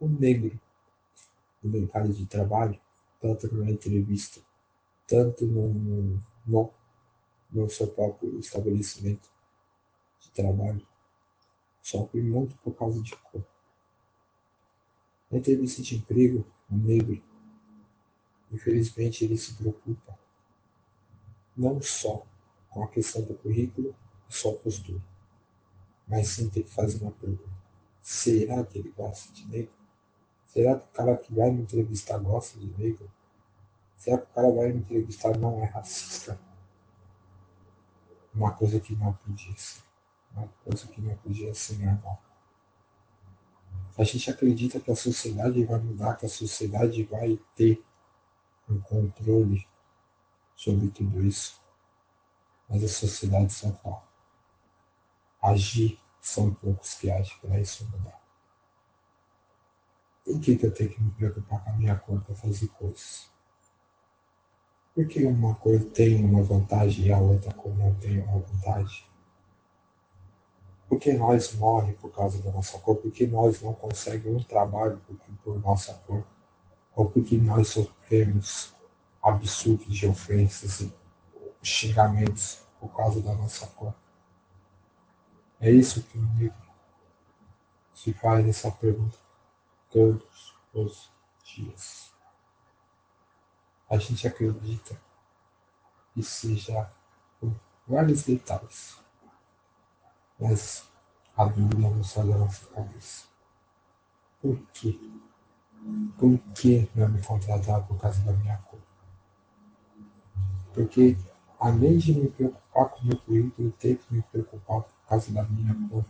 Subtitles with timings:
[0.00, 0.58] o negro
[1.62, 2.80] no mercado de trabalho,
[3.20, 4.40] tanto numa entrevista,
[5.06, 5.68] tanto no,
[6.46, 6.72] no,
[7.52, 9.30] no seu próprio estabelecimento
[10.20, 10.86] de trabalho,
[11.82, 13.44] sofre muito por causa de cor.
[15.30, 17.22] Na entrevista de emprego, o negro,
[18.50, 20.18] infelizmente, ele se preocupa
[21.56, 22.24] não só
[22.70, 23.94] com a questão do currículo
[24.28, 25.02] e sua postura,
[26.08, 27.60] mas sim tem que fazer uma pergunta.
[28.02, 29.79] Será que ele gosta de negro?
[30.52, 33.08] Será que o cara que vai me entrevistar gosta de negro?
[33.96, 36.40] Será que o cara vai me entrevistar não é racista?
[38.34, 39.82] Uma coisa que não podia ser.
[40.34, 42.20] Uma coisa que não podia ser normal.
[43.96, 47.84] A gente acredita que a sociedade vai mudar, que a sociedade vai ter
[48.68, 49.68] um controle
[50.56, 51.60] sobre tudo isso.
[52.68, 54.02] Mas a sociedade só fala.
[55.40, 58.19] Agir são poucos que agem para isso mudar.
[60.30, 63.28] Por que, que eu tenho que me preocupar com a minha cor para fazer coisas?
[64.94, 69.04] Por que uma cor tem uma vantagem e a outra cor não tem uma vantagem?
[70.88, 72.94] Por que nós morremos por causa da nossa cor?
[72.98, 76.24] Por que nós não conseguimos um trabalho por, por nossa cor?
[76.94, 78.72] Ou porque nós sofremos
[79.20, 80.94] absurdos de ofensas e
[81.60, 83.92] xingamentos por causa da nossa cor?
[85.60, 86.70] É isso que o livro
[87.92, 89.18] se faz essa pergunta
[89.90, 91.10] todos os
[91.44, 92.12] dias.
[93.88, 95.00] A gente acredita
[96.14, 96.90] que seja
[97.40, 97.52] por
[97.86, 98.96] vários detalhes,
[100.38, 100.84] mas
[101.36, 102.24] a dúvida não sai
[102.74, 103.26] cabeça.
[104.40, 104.98] Por quê?
[106.18, 108.80] Por que não me contratar por causa da minha cor?
[110.72, 111.16] Porque
[111.58, 115.32] além de me preocupar com o meu currículo, eu tenho que me preocupar por causa
[115.32, 116.04] da minha cor.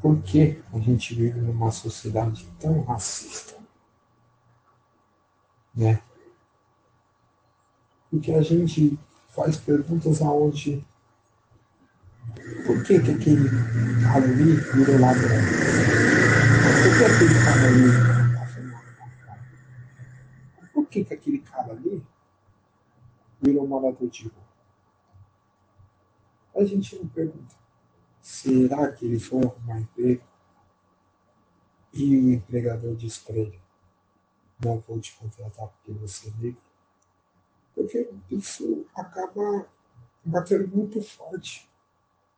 [0.00, 3.58] Por que a gente vive numa sociedade tão racista?
[5.74, 6.02] Né?
[8.10, 8.98] Porque a gente
[9.28, 10.84] faz perguntas aonde
[12.66, 13.48] por que, que aquele
[14.14, 15.28] ali virou ladrão?
[16.62, 18.80] Por que aquele cara ali tá fumando
[20.72, 22.02] Por que, que aquele cara ali
[23.40, 24.32] virou morador de rua?
[26.56, 27.59] A gente não pergunta.
[28.20, 30.22] Será que ele foi arrumar emprego?
[31.92, 33.60] E o empregador diz para ele,
[34.62, 36.62] não vou te contratar porque você é negro.
[37.74, 39.66] Porque isso acaba
[40.24, 41.68] batendo muito forte.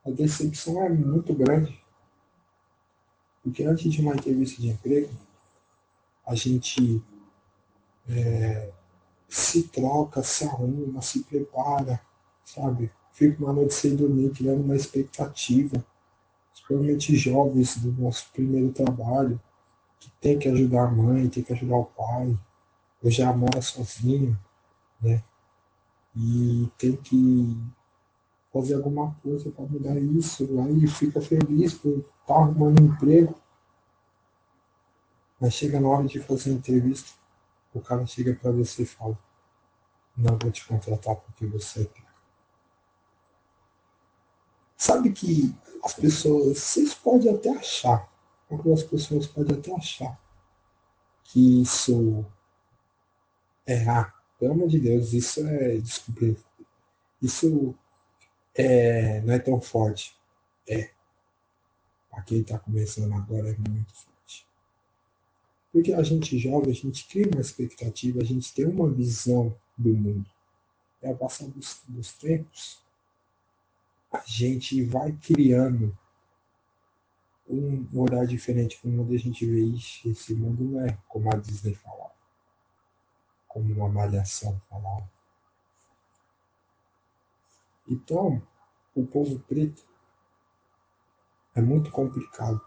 [0.07, 1.83] A decepção é muito grande.
[3.43, 5.13] Porque antes de uma entrevista de emprego,
[6.25, 7.03] a gente
[8.09, 8.73] é,
[9.29, 12.01] se troca, se arruma, se prepara,
[12.45, 12.93] sabe?
[13.13, 15.85] Fica uma noite sem dormir, criando uma expectativa,
[16.51, 19.41] principalmente jovens do nosso primeiro trabalho,
[20.01, 22.37] que tem que ajudar a mãe, tem que ajudar o pai,
[23.03, 24.39] ou já mora sozinho,
[25.01, 25.23] né?
[26.17, 27.57] E tem que
[28.53, 33.35] fazer alguma coisa para mudar isso, aí fica feliz por estar tá arrumando um emprego.
[35.41, 37.11] Mas chega na hora de fazer a entrevista,
[37.75, 39.19] o cara chega para você e fala,
[40.17, 42.02] não vou te contratar porque você é
[44.83, 45.55] Sabe que
[45.85, 48.13] as pessoas, vocês podem até achar,
[48.51, 50.21] algumas pessoas podem até achar
[51.23, 52.27] que isso
[53.65, 56.37] é, ah, pelo amor de Deus, isso é, desculpe,
[57.23, 57.73] isso
[58.57, 60.17] é, não é tão forte.
[60.67, 60.91] É.
[62.11, 64.45] Para quem está começando agora é muito forte.
[65.73, 69.95] Porque a gente jovem, a gente cria uma expectativa, a gente tem uma visão do
[69.95, 70.29] mundo.
[71.01, 72.83] É ao passar dos, dos tempos,
[74.13, 75.97] a gente vai criando
[77.49, 80.99] um olhar diferente para o mundo e a gente vê, ixi, esse mundo não é
[81.09, 82.13] como a Disney falava,
[83.49, 85.11] como uma malhação falava.
[87.89, 88.41] Então,
[88.95, 89.83] o povo preto
[91.55, 92.61] é muito complicado,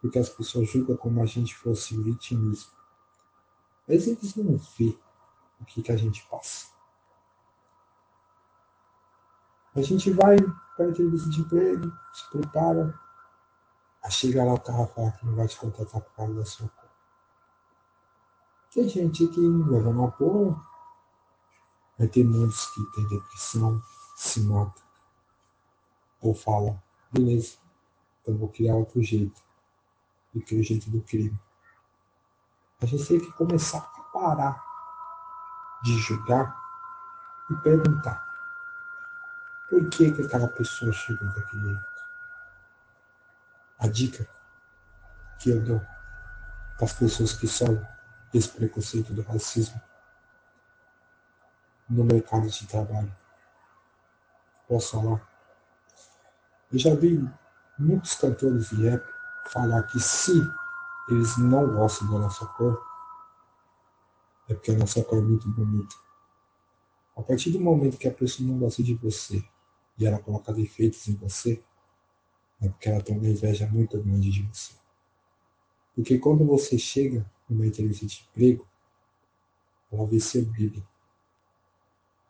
[0.00, 2.72] porque as pessoas julgam como a gente fosse vitimismo.
[3.86, 4.96] Mas eles não vê
[5.60, 6.77] o que, que a gente passa.
[9.78, 10.36] A gente vai
[10.76, 12.98] para a entrevista de emprego, se prepara,
[14.02, 16.68] a chega lá o cara fala que não vai te contratar por causa da sua
[16.68, 16.90] cor.
[18.74, 20.60] Tem gente que leva uma porra,
[21.96, 23.80] vai ter muitos que tem depressão,
[24.16, 24.82] se mata,
[26.20, 26.82] ou fala,
[27.12, 27.58] beleza,
[28.20, 29.40] então vou criar outro jeito,
[30.34, 31.38] do que o jeito do crime.
[32.82, 34.60] A gente tem que começar a parar
[35.84, 36.60] de julgar
[37.48, 38.27] e perguntar
[39.68, 41.84] por que, que aquela pessoa chegou daquele jeito?
[43.78, 44.28] A dica
[45.38, 45.80] que eu dou
[46.76, 47.86] para as pessoas que são
[48.32, 49.80] esse preconceito do racismo
[51.88, 53.14] no mercado de trabalho.
[54.66, 55.28] Posso falar?
[56.72, 57.26] Eu já vi
[57.78, 59.04] muitos cantores de rap
[59.46, 60.32] falar que se
[61.08, 62.84] eles não gostam da nossa cor,
[64.48, 65.94] é porque a nossa cor é muito bonita.
[67.16, 69.42] A partir do momento que a pessoa não gosta de você
[69.98, 71.62] e ela coloca defeitos em você,
[72.60, 74.74] é porque ela tem uma inveja muito grande de você.
[75.94, 78.66] Porque quando você chega numa entrevista de emprego,
[79.90, 80.86] ela vê seu brilho.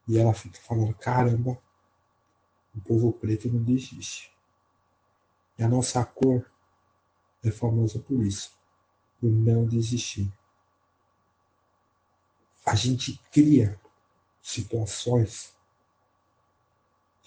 [0.07, 1.61] E ela fica falando, caramba,
[2.75, 4.33] o povo preto não desiste.
[5.59, 6.51] E a nossa cor
[7.45, 8.59] é famosa por isso,
[9.21, 10.33] por não desistir.
[12.65, 13.79] A gente cria
[14.41, 15.58] situações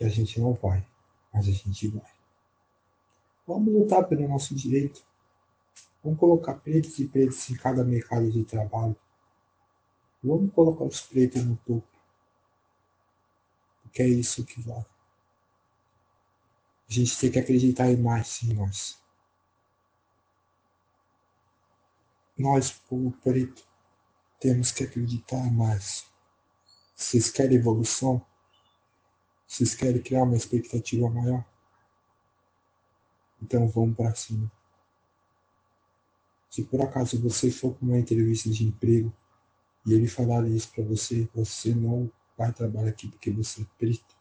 [0.02, 0.84] que a gente não vai,
[1.32, 2.12] mas a gente vai.
[3.46, 5.06] Vamos lutar pelo nosso direito.
[6.04, 8.96] Vamos colocar pretos e pretos em cada mercado de trabalho.
[10.24, 11.88] Vamos colocar os pretos no topo.
[13.84, 14.88] Porque é isso que vale.
[16.90, 19.00] A gente tem que acreditar em mais em nós.
[22.36, 23.64] Nós, povo preto,
[24.40, 26.08] temos que acreditar mais.
[26.96, 28.26] Vocês querem evolução?
[29.52, 31.46] Vocês querem criar uma expectativa maior?
[33.44, 34.50] Então vamos para cima.
[36.50, 39.14] Se por acaso você for para uma entrevista de emprego
[39.86, 44.16] e ele falar isso para você, você não vai trabalhar aqui porque você é preto.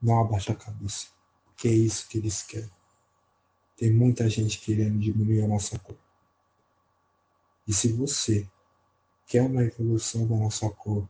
[0.00, 1.08] Não abaixa a cabeça,
[1.46, 2.70] porque é isso que eles querem.
[3.76, 5.98] Tem muita gente querendo diminuir a nossa cor.
[7.66, 8.48] E se você
[9.26, 11.08] quer uma evolução da nossa cor,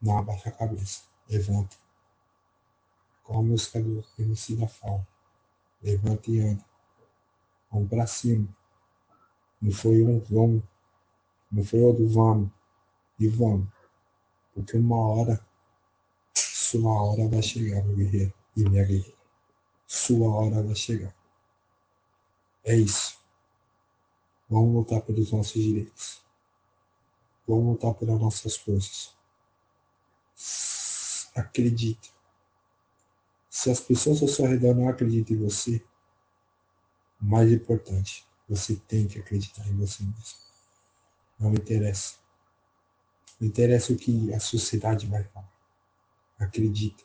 [0.00, 1.76] não abaixa a cabeça, levanta.
[3.24, 4.02] Qual a música do
[4.56, 5.06] da Fala?
[5.82, 6.64] Levanta e anda.
[7.70, 8.48] Vamos pra cima.
[9.60, 10.62] Não foi um vamos.
[11.52, 12.50] Não foi outro vamos.
[13.18, 13.68] E vamos.
[14.54, 15.46] Porque uma hora,
[16.34, 19.18] sua hora vai chegar, meu guerreiro e minha guerreira.
[19.86, 21.14] Sua hora vai chegar.
[22.64, 23.18] É isso.
[24.48, 26.22] Vamos lutar pelos nossos direitos.
[27.46, 29.17] Vamos lutar pelas nossas coisas.
[31.34, 32.08] Acredita.
[33.48, 35.84] Se as pessoas ao seu redor não acreditam em você,
[37.20, 40.38] o mais importante, você tem que acreditar em você mesmo.
[41.38, 42.16] Não interessa.
[43.40, 45.52] Não interessa o que a sociedade vai falar.
[46.38, 47.04] Acredita.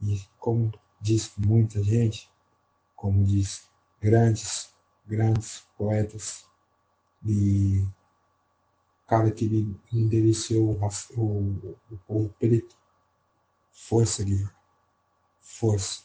[0.00, 2.30] E como diz muita gente,
[2.94, 3.68] como diz
[4.00, 4.74] grandes,
[5.06, 6.44] grandes poetas
[7.24, 7.86] e
[9.06, 9.46] cara que
[9.92, 10.78] endereceu o,
[11.16, 11.76] o,
[12.08, 12.76] o preto,
[13.72, 14.52] força, guerreiro,
[15.40, 16.04] força.